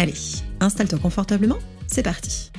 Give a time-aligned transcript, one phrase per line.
[0.00, 0.14] Allez,
[0.60, 2.52] installe-toi confortablement c'est parti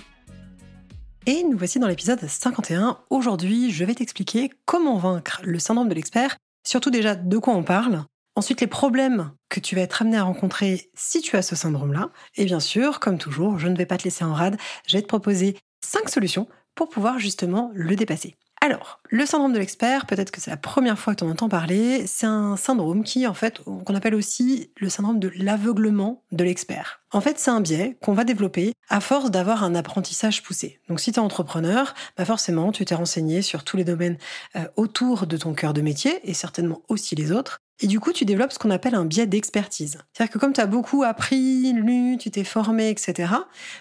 [1.25, 2.99] Et nous voici dans l'épisode 51.
[3.09, 6.35] Aujourd'hui, je vais t'expliquer comment vaincre le syndrome de l'expert,
[6.67, 8.03] surtout déjà de quoi on parle,
[8.35, 12.09] ensuite les problèmes que tu vas être amené à rencontrer si tu as ce syndrome-là,
[12.35, 15.01] et bien sûr, comme toujours, je ne vais pas te laisser en rade, je vais
[15.01, 18.35] te proposer 5 solutions pour pouvoir justement le dépasser.
[18.61, 21.47] Alors, le syndrome de l'expert, peut-être que c'est la première fois que tu en entends
[21.47, 26.43] parler, c'est un syndrome qui, en fait, qu'on appelle aussi le syndrome de l'aveuglement de
[26.43, 27.01] l'expert.
[27.11, 30.81] En fait, c'est un biais qu'on va développer à force d'avoir un apprentissage poussé.
[30.89, 34.17] Donc, si tu es entrepreneur, bah forcément, tu t'es renseigné sur tous les domaines
[34.57, 37.59] euh, autour de ton cœur de métier et certainement aussi les autres.
[37.79, 39.99] Et du coup, tu développes ce qu'on appelle un biais d'expertise.
[40.11, 43.31] C'est-à-dire que comme tu as beaucoup appris, lu, tu t'es formé, etc.,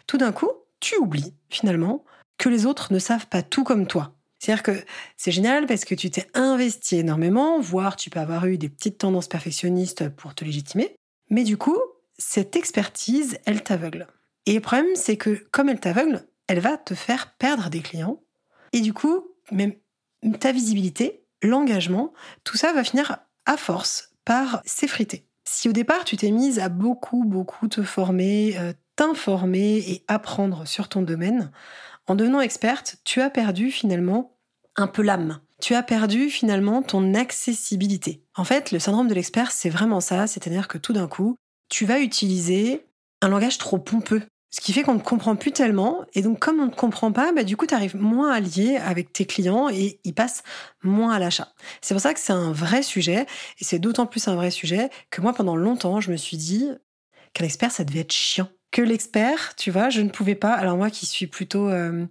[0.07, 2.05] tout d'un coup, tu oublies finalement
[2.39, 4.15] que les autres ne savent pas tout comme toi.
[4.39, 4.85] C'est-à-dire que
[5.17, 8.99] c'est génial parce que tu t'es investi énormément, voire tu peux avoir eu des petites
[8.99, 10.95] tendances perfectionnistes pour te légitimer.
[11.31, 11.79] Mais du coup,
[12.19, 14.07] cette expertise, elle t'aveugle.
[14.47, 18.23] Et le problème, c'est que comme elle t'aveugle, elle va te faire perdre des clients.
[18.73, 19.75] Et du coup, même
[20.41, 22.13] ta visibilité, l'engagement,
[22.45, 25.27] tout ça va finir à force par s'effriter.
[25.45, 30.67] Si au départ, tu t'es mise à beaucoup, beaucoup te former, euh, t'informer et apprendre
[30.67, 31.51] sur ton domaine,
[32.09, 34.39] en devenant experte, tu as perdu finalement
[34.77, 35.41] un peu l'âme.
[35.61, 38.23] Tu as perdu finalement ton accessibilité.
[38.35, 41.37] En fait, le syndrome de l'expert, c'est vraiment ça, c'est-à-dire que tout d'un coup,
[41.69, 42.87] tu vas utiliser
[43.21, 44.23] un langage trop pompeux.
[44.51, 46.07] Ce qui fait qu'on ne comprend plus tellement.
[46.15, 48.77] Et donc, comme on ne comprend pas, bah, du coup, tu arrives moins à lier
[48.77, 50.43] avec tes clients et ils passent
[50.83, 51.53] moins à l'achat.
[51.83, 53.27] C'est pour ça que c'est un vrai sujet.
[53.61, 56.71] Et c'est d'autant plus un vrai sujet que moi, pendant longtemps, je me suis dit
[57.35, 60.53] qu'un expert, ça devait être chiant que l'expert, tu vois, je ne pouvais pas.
[60.53, 61.69] Alors moi qui suis plutôt...
[61.69, 62.07] Euh,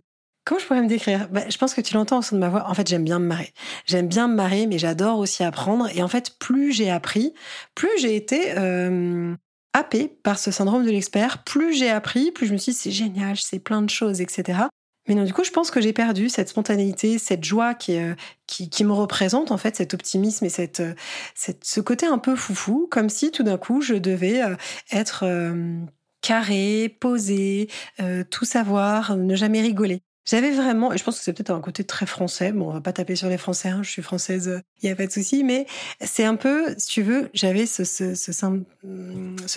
[0.46, 1.28] comment je pourrais me décrire?
[1.30, 2.70] Bah, Je pense que tu l'entends au son de ma voix.
[2.70, 3.54] En fait, j'aime bien me marrer.
[3.86, 5.88] J'aime bien me marrer, mais j'adore aussi apprendre.
[5.96, 7.34] Et en fait, plus j'ai appris,
[7.76, 9.36] plus j'ai été euh,
[9.74, 12.92] happée par ce syndrome de l'expert, plus j'ai appris, plus je me suis dit, c'est
[12.92, 14.60] génial, sais plein de choses, etc.
[15.08, 18.14] Mais non, du coup, je pense que j'ai perdu cette spontanéité, cette joie qui, euh,
[18.46, 20.84] qui, me représente, en fait, cet optimisme et cette,
[21.34, 24.42] cette, ce côté un peu foufou, comme si tout d'un coup, je devais
[24.92, 25.24] être
[26.28, 27.70] carré, posé,
[28.02, 30.02] euh, tout savoir, ne jamais rigoler.
[30.26, 32.82] J'avais vraiment, et je pense que c'est peut-être un côté très français, bon, on va
[32.82, 35.46] pas taper sur les Français, hein, je suis française, il n'y a pas de souci,
[35.46, 35.68] mais
[36.02, 38.32] c'est un peu, si tu veux, j'avais ce, ce,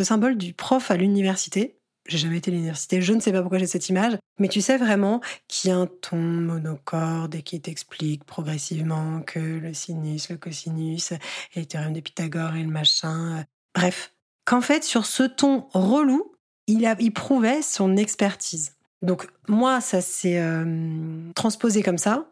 [0.04, 1.76] symbole du prof à l'université.
[2.06, 4.60] J'ai jamais été à l'université, je ne sais pas pourquoi j'ai cette image, mais tu
[4.60, 10.30] sais vraiment qu'il y a un ton monocorde et qui t'explique progressivement que le sinus,
[10.30, 11.10] le cosinus,
[11.54, 13.44] et le théorème de Pythagore et le machin.
[13.74, 14.14] Bref,
[14.44, 16.30] qu'en fait, sur ce ton relou,
[16.72, 18.72] il, prouvait son expertise.
[19.02, 22.26] Donc moi, ça s'est euh, transposé comme ça.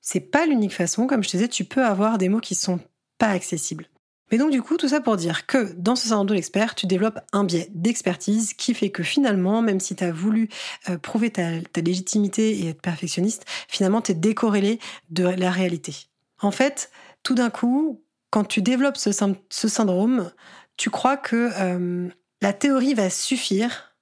[0.00, 1.06] C'est pas l'unique façon.
[1.06, 2.80] Comme je te disais, tu peux avoir des mots qui sont
[3.18, 3.86] pas accessibles.
[4.30, 6.86] Mais donc du coup, tout ça pour dire que dans ce syndrome de l'expert, tu
[6.86, 10.48] développes un biais d'expertise qui fait que finalement, même si tu as voulu
[10.88, 14.78] euh, prouver ta, légitimité et être perfectionniste, finalement, tu es décorrélé
[15.10, 15.94] de la réalité.
[16.40, 16.90] En fait,
[17.22, 19.10] tout d'un coup, quand tu développes ce,
[19.50, 20.30] syndrome,
[20.76, 22.08] tu crois que euh,
[22.40, 23.94] la théorie va suffire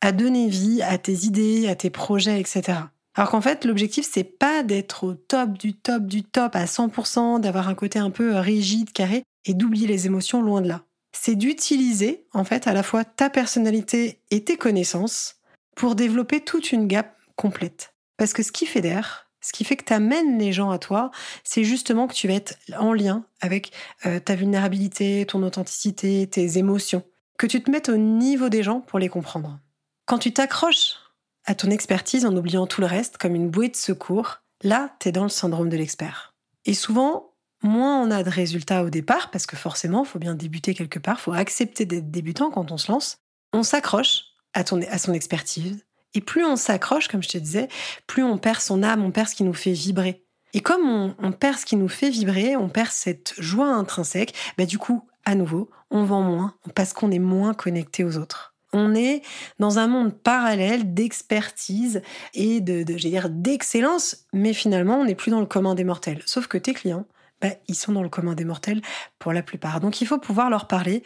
[0.00, 2.78] à donner vie à tes idées, à tes projets, etc.
[3.14, 7.40] Alors qu'en fait, l'objectif, c'est pas d'être au top du top du top à 100%,
[7.40, 10.84] d'avoir un côté un peu rigide, carré, et d'oublier les émotions loin de là.
[11.12, 15.36] C'est d'utiliser, en fait, à la fois ta personnalité et tes connaissances
[15.74, 17.94] pour développer toute une gamme complète.
[18.18, 21.10] Parce que ce qui fédère, ce qui fait que tu amènes les gens à toi,
[21.44, 23.72] c'est justement que tu vas être en lien avec
[24.06, 27.04] euh, ta vulnérabilité, ton authenticité, tes émotions
[27.38, 29.58] que tu te mettes au niveau des gens pour les comprendre.
[30.06, 30.96] Quand tu t'accroches
[31.44, 35.08] à ton expertise en oubliant tout le reste comme une bouée de secours, là, tu
[35.08, 36.34] es dans le syndrome de l'expert.
[36.66, 40.34] Et souvent, moins on a de résultats au départ, parce que forcément, il faut bien
[40.34, 43.18] débuter quelque part, faut accepter d'être débutant quand on se lance,
[43.52, 45.84] on s'accroche à, son expertise.
[46.14, 47.68] Et plus on s'accroche, comme je te disais,
[48.06, 50.24] plus on perd son âme, on perd ce qui nous fait vibrer.
[50.54, 54.64] Et comme on, perd ce qui nous fait vibrer, on perd cette joie intrinsèque, bah
[54.64, 58.54] du coup, à nouveau, on vend moins parce qu'on est moins connecté aux autres.
[58.72, 59.20] On est
[59.58, 62.00] dans un monde parallèle d'expertise
[62.32, 66.22] et de, dire, d'excellence, mais finalement, on n'est plus dans le commun des mortels.
[66.24, 67.06] Sauf que tes clients,
[67.42, 68.80] bah, ils sont dans le commun des mortels
[69.18, 69.80] pour la plupart.
[69.80, 71.02] Donc il faut pouvoir leur parler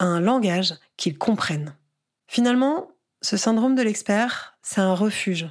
[0.00, 1.76] un langage qu'ils comprennent.
[2.26, 2.88] Finalement,
[3.22, 5.46] ce syndrome de l'expert, c'est un refuge.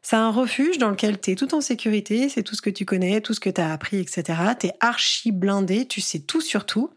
[0.00, 2.86] C'est un refuge dans lequel tu es tout en sécurité, c'est tout ce que tu
[2.86, 4.40] connais, tout ce que tu as appris, etc.
[4.58, 6.90] Tu es archi blindé, tu sais tout sur tout,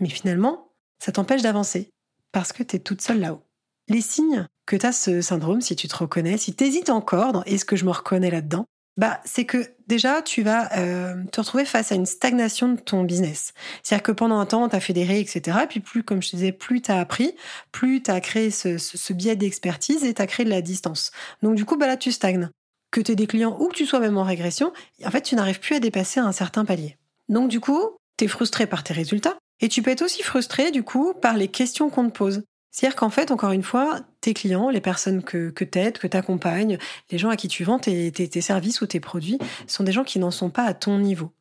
[0.00, 1.90] mais finalement, ça t'empêche d'avancer
[2.32, 3.42] parce que tu es toute seule là-haut.
[3.88, 7.32] Les signes que tu as ce syndrome, si tu te reconnais, si tu hésites encore
[7.32, 8.66] dans est-ce que je me reconnais là-dedans,
[8.96, 13.04] bah, c'est que déjà, tu vas euh, te retrouver face à une stagnation de ton
[13.04, 13.52] business.
[13.82, 15.58] C'est-à-dire que pendant un temps, tu as fédéré, etc.
[15.64, 17.36] Et puis plus, comme je te disais, plus tu as appris,
[17.72, 21.10] plus tu as créé ce, ce, biais d'expertise et tu as créé de la distance.
[21.42, 22.48] Donc du coup, bah là, tu stagnes.
[22.90, 24.72] Que tu aies des clients ou que tu sois même en régression,
[25.04, 26.96] en fait, tu n'arrives plus à dépasser un certain palier.
[27.28, 29.36] Donc du coup, tu es frustré par tes résultats.
[29.60, 32.42] Et tu peux être aussi frustré, du coup, par les questions qu'on te pose.
[32.70, 36.16] C'est-à-dire qu'en fait, encore une fois, tes clients, les personnes que, que aides, que tu
[36.16, 36.76] accompagnes,
[37.10, 40.04] les gens à qui tu vends tes, tes, services ou tes produits, sont des gens
[40.04, 41.32] qui n'en sont pas à ton niveau.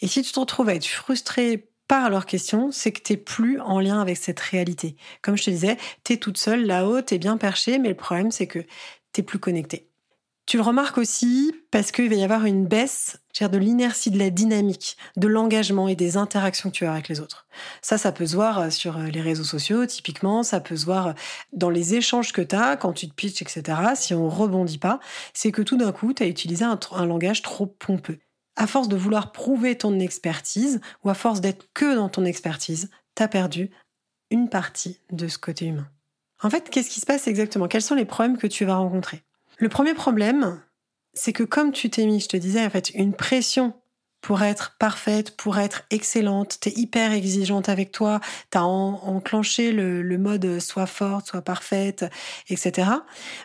[0.00, 3.60] Et si tu te retrouves à être frustré par leurs questions, c'est que t'es plus
[3.60, 4.94] en lien avec cette réalité.
[5.20, 8.46] Comme je te disais, t'es toute seule là-haut, t'es bien perché, mais le problème c'est
[8.46, 8.60] que
[9.12, 9.88] t'es plus connecté.
[10.46, 14.30] Tu le remarques aussi parce qu'il va y avoir une baisse de l'inertie, de la
[14.30, 17.48] dynamique, de l'engagement et des interactions que tu as avec les autres.
[17.82, 20.84] Ça, ça peut se voir euh, sur euh, les réseaux sociaux, typiquement, ça peut se
[20.84, 21.12] voir euh,
[21.52, 23.64] dans les échanges que tu as quand tu te pitches, etc.
[23.96, 25.00] Si on rebondit pas,
[25.32, 28.20] c'est que tout d'un coup, tu as utilisé un, un langage trop pompeux.
[28.54, 32.88] À force de vouloir prouver ton expertise, ou à force d'être que dans ton expertise,
[33.16, 33.72] tu as perdu
[34.30, 35.88] une partie de ce côté humain.
[36.40, 37.66] En fait, qu'est-ce qui se passe exactement?
[37.66, 39.24] Quels sont les problèmes que tu vas rencontrer?
[39.58, 40.60] Le premier problème,
[41.14, 43.74] c'est que comme tu t'es mis, je te disais, en fait, une pression
[44.20, 50.60] pour être parfaite, pour être excellente, t'es hyper exigeante avec toi, t'as enclenché le, mode
[50.60, 52.06] soit forte, soit parfaite,
[52.48, 52.88] etc.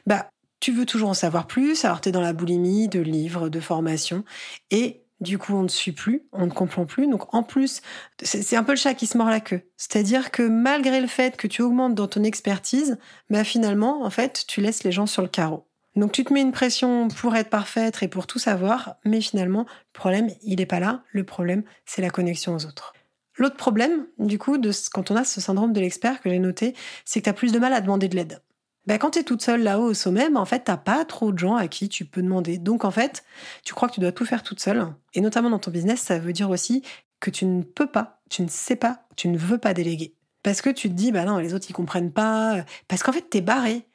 [0.07, 0.30] Bah,
[0.62, 4.24] tu veux toujours en savoir plus, alors t'es dans la boulimie de livres, de formations,
[4.71, 7.07] et du coup, on ne suit plus, on ne comprend plus.
[7.07, 7.81] Donc, en plus,
[8.21, 9.62] c'est un peu le chat qui se mord la queue.
[9.75, 12.98] C'est-à-dire que malgré le fait que tu augmentes dans ton expertise,
[13.30, 15.69] bah finalement, en fait, tu laisses les gens sur le carreau.
[16.00, 19.66] Donc tu te mets une pression pour être parfaite et pour tout savoir, mais finalement,
[19.94, 21.04] le problème, il n'est pas là.
[21.12, 22.94] Le problème, c'est la connexion aux autres.
[23.36, 24.57] L'autre problème, du coup,
[24.94, 26.74] quand on a ce syndrome de l'expert que j'ai noté,
[27.04, 28.42] c'est que tu as plus de mal à demander de l'aide.
[28.86, 31.34] Ben, quand tu es toute seule là-haut au sommet, ben, en fait, t'as pas trop
[31.34, 32.57] de gens à qui tu peux demander.
[32.57, 33.24] Donc, en fait,
[33.66, 34.88] tu crois que tu dois tout faire toute seule.
[35.13, 36.81] Et notamment dans ton business, ça veut dire aussi
[37.19, 40.16] que tu ne peux pas, tu ne sais pas, tu ne veux pas déléguer.
[40.44, 42.63] Parce que tu te dis, bah non, les autres, ils comprennent pas.
[42.88, 43.86] Parce qu'en fait, t'es barré.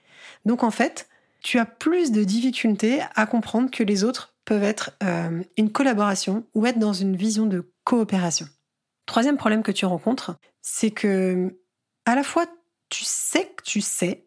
[0.44, 1.08] Donc, en fait,
[1.44, 6.44] tu as plus de difficultés à comprendre que les autres peuvent être euh, une collaboration
[6.54, 8.46] ou être dans une vision de coopération.
[9.06, 11.60] Troisième problème que tu rencontres, c'est que
[12.06, 12.46] à la fois
[12.88, 14.26] tu sais que tu sais,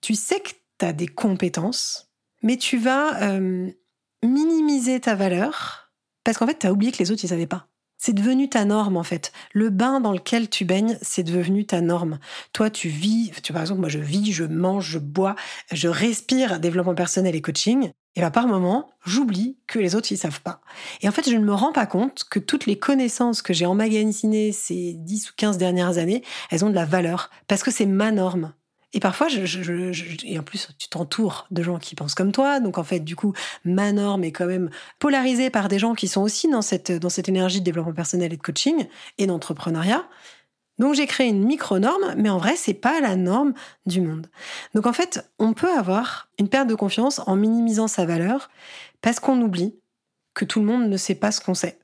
[0.00, 2.10] tu sais que tu as des compétences,
[2.42, 3.70] mais tu vas euh,
[4.22, 5.88] minimiser ta valeur
[6.24, 7.67] parce qu'en fait, tu as oublié que les autres, ils savaient pas.
[8.00, 9.32] C'est devenu ta norme en fait.
[9.52, 12.20] Le bain dans lequel tu baignes, c'est devenu ta norme.
[12.52, 15.34] Toi, tu vis, tu par exemple, moi je vis, je mange, je bois,
[15.72, 17.90] je respire développement personnel et coaching.
[18.14, 20.60] Et bien par moment, j'oublie que les autres ils savent pas.
[21.02, 23.66] Et en fait, je ne me rends pas compte que toutes les connaissances que j'ai
[23.66, 27.86] emmagasinées ces 10 ou 15 dernières années, elles ont de la valeur parce que c'est
[27.86, 28.52] ma norme.
[28.94, 32.58] Et parfois, et en plus, tu t'entoures de gens qui pensent comme toi.
[32.58, 36.08] Donc, en fait, du coup, ma norme est quand même polarisée par des gens qui
[36.08, 38.86] sont aussi dans cette, dans cette énergie de développement personnel et de coaching
[39.18, 40.08] et d'entrepreneuriat.
[40.78, 43.52] Donc, j'ai créé une micro-norme, mais en vrai, c'est pas la norme
[43.84, 44.28] du monde.
[44.74, 48.48] Donc, en fait, on peut avoir une perte de confiance en minimisant sa valeur
[49.02, 49.74] parce qu'on oublie
[50.34, 51.78] que tout le monde ne sait pas ce qu'on sait.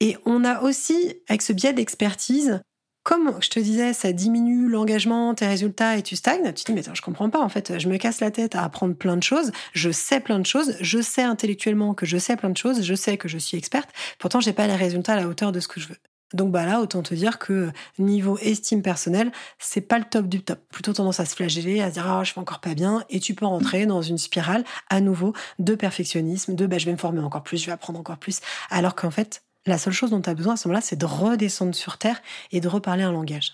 [0.00, 2.60] Et on a aussi, avec ce biais d'expertise,
[3.02, 6.72] comme je te disais, ça diminue l'engagement, tes résultats et tu stagnes, tu te dis,
[6.72, 9.16] mais attends, je comprends pas, en fait, je me casse la tête à apprendre plein
[9.16, 12.56] de choses, je sais plein de choses, je sais intellectuellement que je sais plein de
[12.56, 15.52] choses, je sais que je suis experte, pourtant j'ai pas les résultats à la hauteur
[15.52, 15.98] de ce que je veux.
[16.34, 20.42] Donc bah là, autant te dire que niveau estime personnelle, c'est pas le top du
[20.42, 20.60] top.
[20.72, 23.20] Plutôt tendance à se flageller, à se dire ah je fais encore pas bien, et
[23.20, 26.96] tu peux rentrer dans une spirale à nouveau de perfectionnisme, de bah je vais me
[26.96, 28.40] former encore plus, je vais apprendre encore plus,
[28.70, 31.06] alors qu'en fait la seule chose dont tu as besoin à ce moment-là, c'est de
[31.06, 33.52] redescendre sur Terre et de reparler un langage.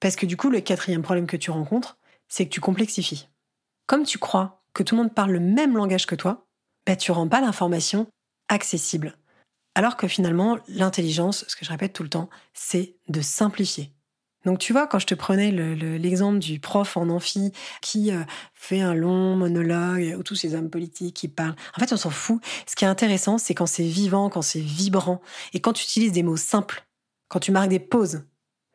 [0.00, 1.98] Parce que du coup, le quatrième problème que tu rencontres,
[2.28, 3.28] c'est que tu complexifies.
[3.86, 6.46] Comme tu crois que tout le monde parle le même langage que toi,
[6.86, 8.06] bah, tu rends pas l'information
[8.48, 9.16] accessible.
[9.74, 13.92] Alors que finalement, l'intelligence, ce que je répète tout le temps, c'est de simplifier.
[14.44, 18.22] Donc tu vois, quand je te prenais l'exemple du prof en amphi qui euh,
[18.54, 22.10] fait un long monologue, ou tous ces hommes politiques qui parlent, en fait on s'en
[22.10, 22.42] fout.
[22.66, 25.20] Ce qui est intéressant, c'est quand c'est vivant, quand c'est vibrant,
[25.52, 26.86] et quand tu utilises des mots simples,
[27.28, 28.24] quand tu marques des pauses,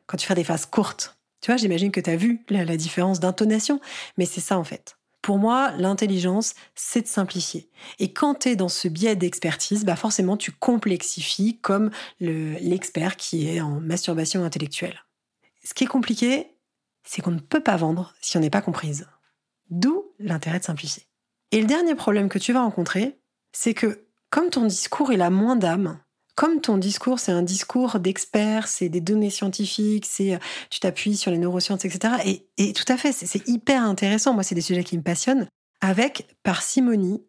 [0.06, 1.16] quand tu fais des phrases courtes.
[1.40, 3.80] Tu vois, j'imagine que tu as vu la, la différence d'intonation,
[4.18, 4.96] mais c'est ça en fait.
[5.20, 7.68] Pour moi, l'intelligence, c'est de simplifier.
[7.98, 13.48] Et quand tu es dans ce biais d'expertise, bah forcément, tu complexifies comme l'expert qui
[13.48, 15.05] est en masturbation intellectuelle.
[15.66, 16.56] Ce qui est compliqué,
[17.04, 19.08] c'est qu'on ne peut pas vendre si on n'est pas comprise.
[19.68, 21.02] D'où l'intérêt de simplifier.
[21.50, 23.18] Et le dernier problème que tu vas rencontrer,
[23.52, 25.98] c'est que comme ton discours il a moins d'âme,
[26.36, 30.38] comme ton discours c'est un discours d'expert, c'est des données scientifiques, c'est euh,
[30.70, 32.14] tu t'appuies sur les neurosciences, etc.
[32.24, 34.34] Et, et tout à fait, c'est hyper intéressant.
[34.34, 35.48] Moi, c'est des sujets qui me passionnent.
[35.80, 37.24] Avec parcimonie,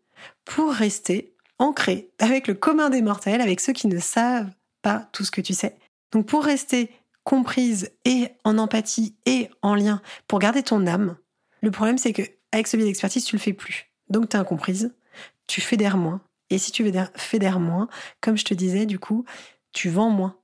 [0.46, 4.52] pour rester ancré avec le commun des mortels, avec ceux qui ne savent
[4.82, 5.76] pas tout ce que tu sais.
[6.12, 6.92] Donc pour rester
[7.28, 11.18] comprise et en empathie et en lien, pour garder ton âme,
[11.62, 12.22] le problème c'est que
[12.54, 13.92] avec ce biais d'expertise, tu le fais plus.
[14.10, 14.96] Donc tu es incomprise,
[15.46, 16.22] tu fédères moins.
[16.50, 17.90] Et si tu fédères moins,
[18.22, 19.26] comme je te disais, du coup,
[19.74, 20.38] tu vends moins.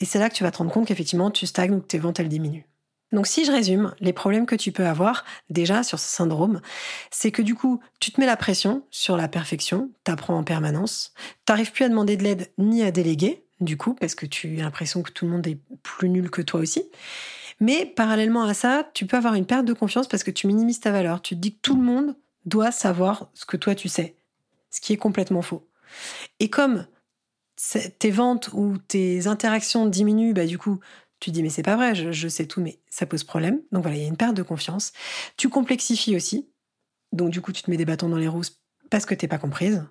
[0.00, 2.00] Et c'est là que tu vas te rendre compte qu'effectivement, tu stagnes ou que tes
[2.00, 2.66] ventes, elles diminuent.
[3.12, 6.60] Donc si je résume, les problèmes que tu peux avoir déjà sur ce syndrome,
[7.12, 11.14] c'est que du coup, tu te mets la pression sur la perfection, t'apprends en permanence,
[11.44, 14.62] t'arrives plus à demander de l'aide ni à déléguer, du coup, parce que tu as
[14.62, 16.84] l'impression que tout le monde est plus nul que toi aussi.
[17.60, 20.80] Mais parallèlement à ça, tu peux avoir une perte de confiance parce que tu minimises
[20.80, 21.20] ta valeur.
[21.20, 24.16] Tu te dis que tout le monde doit savoir ce que toi tu sais,
[24.70, 25.68] ce qui est complètement faux.
[26.38, 26.86] Et comme
[27.98, 30.80] tes ventes ou tes interactions diminuent, bah du coup,
[31.20, 33.60] tu dis mais c'est pas vrai, je, sais tout, mais ça pose problème.
[33.72, 34.92] Donc voilà, il y a une perte de confiance.
[35.36, 36.48] Tu complexifies aussi.
[37.12, 38.44] Donc du coup, tu te mets des bâtons dans les roues
[38.88, 39.84] parce que t'es pas comprise.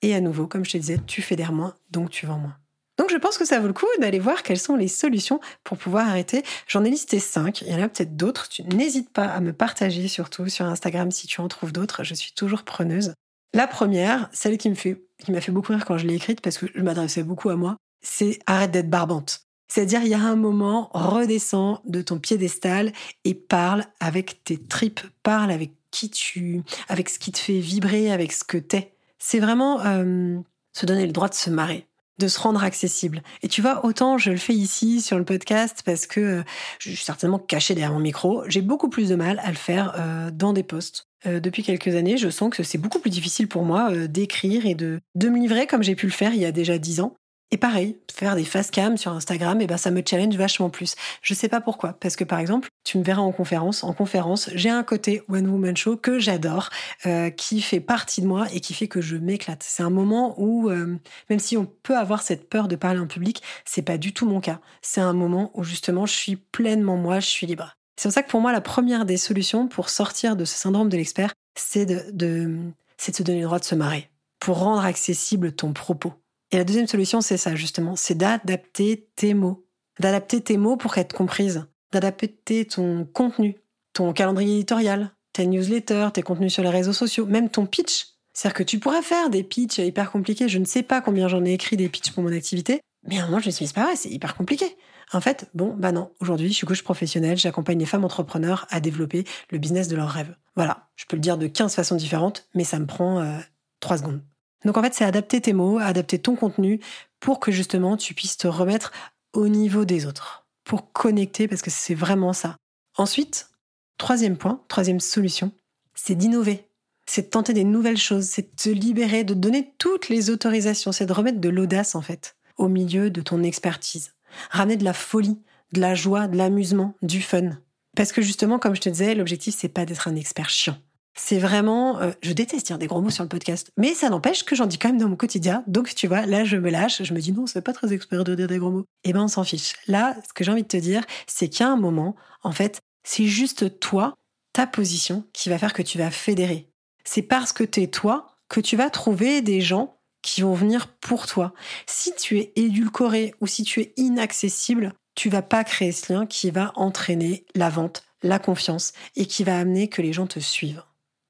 [0.00, 2.56] Et à nouveau, comme je te disais, tu fédères moins, donc tu vends moins.
[2.98, 5.78] Donc je pense que ça vaut le coup d'aller voir quelles sont les solutions pour
[5.78, 6.42] pouvoir arrêter.
[6.68, 8.48] J'en ai listé cinq, il y en a peut-être d'autres.
[8.48, 12.14] Tu n'hésites pas à me partager surtout sur Instagram si tu en trouves d'autres, je
[12.14, 13.14] suis toujours preneuse.
[13.52, 16.40] La première, celle qui me fait qui m'a fait beaucoup rire quand je l'ai écrite
[16.40, 19.40] parce que je m'adressais beaucoup à moi, c'est arrête d'être barbante.
[19.68, 22.92] C'est-à-dire, il y a un moment, redescends de ton piédestal
[23.24, 28.12] et parle avec tes tripes, parle avec qui tu, avec ce qui te fait vibrer,
[28.12, 28.92] avec ce que t'es.
[29.18, 30.38] C'est vraiment euh,
[30.72, 31.86] se donner le droit de se marrer
[32.18, 33.22] de se rendre accessible.
[33.42, 36.42] Et tu vois, autant je le fais ici sur le podcast parce que euh,
[36.78, 39.94] je suis certainement cachée derrière mon micro, j'ai beaucoup plus de mal à le faire
[39.98, 41.08] euh, dans des posts.
[41.24, 45.00] depuis quelques années, je sens que c'est beaucoup plus difficile pour moi d'écrire et de,
[45.14, 47.16] de me livrer comme j'ai pu le faire il y a déjà dix ans.
[47.50, 50.70] Et pareil, faire des face cam sur Instagram, et eh ben ça me challenge vachement
[50.70, 50.96] plus.
[51.22, 53.84] Je sais pas pourquoi, parce que par exemple, tu me verras en conférence.
[53.84, 56.70] En conférence, j'ai un côté one woman show que j'adore,
[57.06, 59.64] euh, qui fait partie de moi et qui fait que je m'éclate.
[59.64, 60.98] C'est un moment où, euh,
[61.30, 64.26] même si on peut avoir cette peur de parler en public, c'est pas du tout
[64.26, 64.60] mon cas.
[64.82, 67.76] C'est un moment où justement je suis pleinement moi, je suis libre.
[67.96, 70.88] C'est pour ça que pour moi, la première des solutions pour sortir de ce syndrome
[70.88, 72.58] de l'expert, c'est de, de,
[72.98, 74.10] se donner le droit de se marrer,
[74.40, 76.12] pour rendre accessible ton propos.
[76.54, 79.66] Et la deuxième solution, c'est ça, justement, c'est d'adapter tes mots.
[79.98, 81.66] D'adapter tes mots pour être comprise.
[81.90, 83.56] D'adapter ton contenu,
[83.92, 88.06] ton calendrier éditorial, tes newsletters, tes contenus sur les réseaux sociaux, même ton pitch.
[88.32, 90.48] C'est-à-dire que tu pourras faire des pitchs hyper compliqués.
[90.48, 93.24] Je ne sais pas combien j'en ai écrit des pitchs pour mon activité, mais à
[93.24, 94.76] un moment, je me suis dit, c'est pas c'est hyper compliqué.
[95.12, 98.78] En fait, bon, bah non, aujourd'hui, je suis coach professionnelle, j'accompagne les femmes entrepreneurs à
[98.78, 100.36] développer le business de leurs rêves.
[100.54, 103.38] Voilà, je peux le dire de 15 façons différentes, mais ça me prend euh,
[103.80, 104.22] 3 secondes.
[104.64, 106.80] Donc en fait, c'est adapter tes mots, adapter ton contenu
[107.20, 108.92] pour que justement tu puisses te remettre
[109.32, 112.56] au niveau des autres, pour connecter, parce que c'est vraiment ça.
[112.96, 113.50] Ensuite,
[113.98, 115.52] troisième point, troisième solution,
[115.94, 116.68] c'est d'innover.
[117.06, 120.92] C'est de tenter des nouvelles choses, c'est de te libérer, de donner toutes les autorisations,
[120.92, 124.14] c'est de remettre de l'audace en fait au milieu de ton expertise.
[124.50, 125.38] Ramener de la folie,
[125.72, 127.50] de la joie, de l'amusement, du fun.
[127.96, 130.76] Parce que justement, comme je te disais, l'objectif, c'est pas d'être un expert chiant.
[131.16, 134.44] C'est vraiment, euh, je déteste dire des gros mots sur le podcast, mais ça n'empêche
[134.44, 135.62] que j'en dis quand même dans mon quotidien.
[135.68, 138.24] Donc tu vois, là je me lâche, je me dis non, c'est pas très expert
[138.24, 138.84] de dire des gros mots.
[139.04, 139.74] Eh ben on s'en fiche.
[139.86, 143.26] Là, ce que j'ai envie de te dire, c'est a un moment, en fait, c'est
[143.26, 144.14] juste toi,
[144.52, 146.68] ta position, qui va faire que tu vas fédérer.
[147.04, 151.26] C'est parce que t'es toi que tu vas trouver des gens qui vont venir pour
[151.26, 151.52] toi.
[151.86, 156.26] Si tu es édulcoré ou si tu es inaccessible, tu vas pas créer ce lien
[156.26, 160.40] qui va entraîner la vente, la confiance et qui va amener que les gens te
[160.40, 160.82] suivent.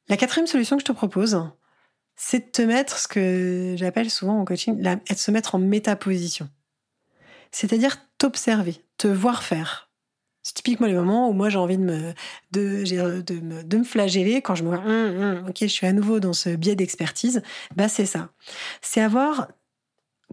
[0.09, 1.41] La quatrième solution que je te propose,
[2.17, 6.49] c'est de te mettre ce que j'appelle souvent en coaching, la, se mettre en métaposition.
[7.51, 9.91] C'est-à-dire t'observer, te voir faire.
[10.43, 12.13] C'est typiquement les moments où moi j'ai envie de me,
[12.53, 15.87] de, de, me, de me flageller quand je me vois, hum, hum, ok, je suis
[15.87, 17.43] à nouveau dans ce biais d'expertise.
[17.75, 18.29] Bah, c'est ça.
[18.83, 19.49] C'est avoir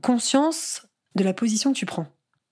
[0.02, 0.86] conscience
[1.16, 2.08] de la position que tu prends.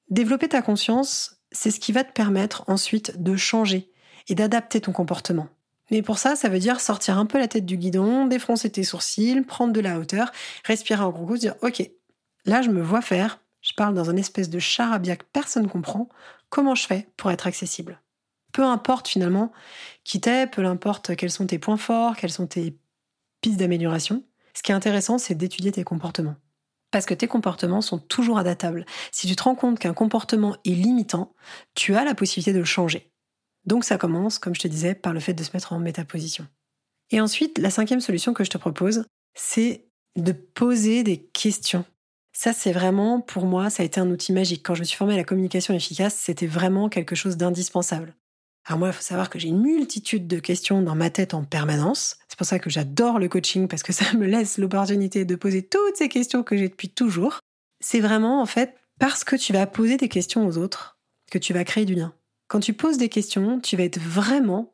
[0.10, 3.92] Développer ta conscience, c'est ce qui va te permettre ensuite de changer
[4.28, 5.50] et d'adapter ton comportement.
[5.92, 8.84] Mais pour ça, ça veut dire sortir un peu la tête du guidon, défoncer tes
[8.84, 10.32] sourcils, prendre de la hauteur,
[10.66, 11.90] respirer en gros coup, dire ok,
[12.46, 16.10] là je me vois faire, je parle dans un espèce de charabia que personne comprend,
[16.50, 18.02] comment je fais pour être accessible?
[18.52, 19.52] Peu importe finalement
[20.04, 22.78] qui t'es, peu importe quels sont tes points forts, quelles sont tes
[23.42, 26.36] pistes d'amélioration, ce qui est intéressant, c'est d'étudier tes comportements.
[26.92, 28.86] Parce que tes comportements sont toujours adaptables.
[29.12, 31.34] Si tu te rends compte qu'un comportement est limitant,
[31.76, 33.12] tu as la possibilité de le changer.
[33.66, 36.48] Donc ça commence, comme je te disais, par le fait de se mettre en métaposition.
[37.12, 39.86] Et ensuite, la cinquième solution que je te propose, c'est
[40.16, 41.86] de poser des questions.
[42.34, 44.64] Ça, c'est vraiment, pour moi, ça a été un outil magique.
[44.66, 48.16] Quand je me suis formée à la communication efficace, c'était vraiment quelque chose d'indispensable.
[48.66, 51.44] Alors moi, il faut savoir que j'ai une multitude de questions dans ma tête en
[51.44, 52.18] permanence.
[52.28, 55.64] C'est pour ça que j'adore le coaching, parce que ça me laisse l'opportunité de poser
[55.64, 57.40] toutes ces questions que j'ai depuis toujours.
[57.82, 60.98] C'est vraiment, en fait, parce que tu vas poser des questions aux autres
[61.32, 62.14] que tu vas créer du lien.
[62.50, 64.74] Quand tu poses des questions, tu vas être vraiment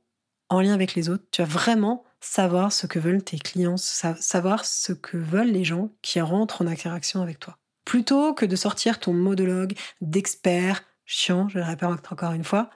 [0.50, 1.26] en lien avec les autres.
[1.30, 5.90] Tu vas vraiment savoir ce que veulent tes clients, savoir ce que veulent les gens
[6.02, 7.58] qui rentrent en interaction avec toi.
[7.84, 12.70] Plutôt que de sortir ton monologue d'expert chiant, je le répète encore une fois,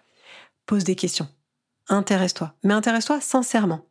[0.66, 1.30] pose des questions.
[1.88, 2.54] Intéresse-toi.
[2.64, 3.86] Mais intéresse-toi sincèrement.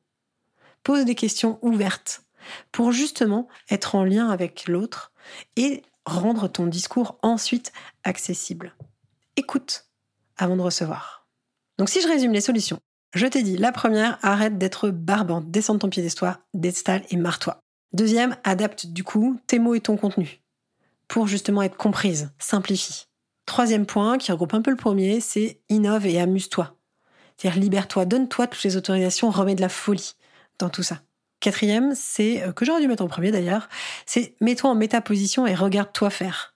[0.85, 2.23] Pose des questions ouvertes
[2.71, 5.13] pour justement être en lien avec l'autre
[5.57, 7.73] et rendre ton discours ensuite
[8.05, 8.75] accessible.
[9.37, 9.88] Écoute
[10.39, 11.27] avant de recevoir.
[11.79, 12.79] Donc si je résume les solutions,
[13.15, 17.61] je t'ai dit, la première, arrête d'être barbante, descends de ton piédestal, déstalle et marre-toi.
[17.93, 20.43] Deuxième, adapte du coup tes mots et ton contenu
[21.09, 23.07] pour justement être comprise, simplifie.
[23.47, 26.77] Troisième point, qui regroupe un peu le premier, c'est innove et amuse-toi.
[27.37, 30.15] C'est-à-dire libère-toi, donne-toi toutes les autorisations, remets de la folie
[30.59, 31.01] dans tout ça.
[31.41, 33.69] Quatrième, c'est, euh, que j'aurais dû mettre en premier d'ailleurs,
[34.07, 36.55] c'est mets-toi en métaposition et regarde-toi faire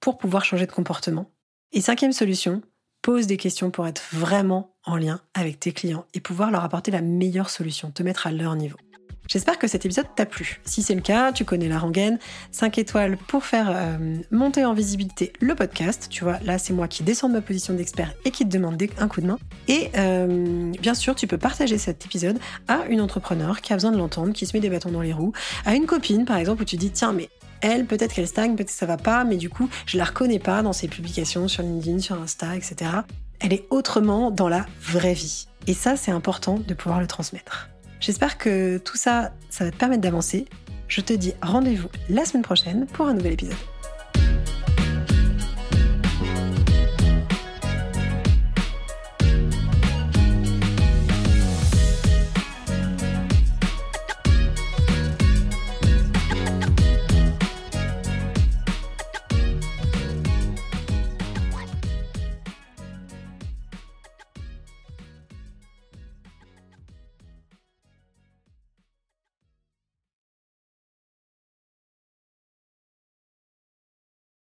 [0.00, 1.30] pour pouvoir changer de comportement.
[1.72, 2.62] Et cinquième solution,
[3.02, 6.90] pose des questions pour être vraiment en lien avec tes clients et pouvoir leur apporter
[6.90, 8.78] la meilleure solution, te mettre à leur niveau.
[9.28, 10.60] J'espère que cet épisode t'a plu.
[10.64, 12.18] Si c'est le cas, tu connais la rengaine.
[12.50, 16.08] 5 étoiles pour faire euh, monter en visibilité le podcast.
[16.10, 18.82] Tu vois, là, c'est moi qui descends de ma position d'expert et qui te demande
[18.98, 19.38] un coup de main.
[19.68, 23.92] Et euh, bien sûr, tu peux partager cet épisode à une entrepreneur qui a besoin
[23.92, 25.32] de l'entendre, qui se met des bâtons dans les roues,
[25.64, 27.28] à une copine, par exemple, où tu dis, tiens, mais
[27.62, 30.38] elle, peut-être qu'elle stagne, peut-être que ça va pas, mais du coup, je la reconnais
[30.38, 32.90] pas dans ses publications sur LinkedIn, sur Insta, etc.
[33.40, 35.46] Elle est autrement dans la vraie vie.
[35.66, 37.70] Et ça, c'est important de pouvoir le transmettre.
[38.00, 40.46] J'espère que tout ça, ça va te permettre d'avancer.
[40.88, 43.71] Je te dis rendez-vous la semaine prochaine pour un nouvel épisode.